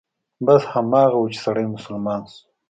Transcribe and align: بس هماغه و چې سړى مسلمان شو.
بس 0.45 0.61
هماغه 0.73 1.17
و 1.19 1.31
چې 1.33 1.37
سړى 1.45 1.65
مسلمان 1.75 2.21
شو. 2.31 2.41